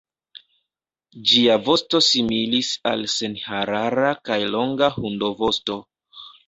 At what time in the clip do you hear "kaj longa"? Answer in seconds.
4.31-4.93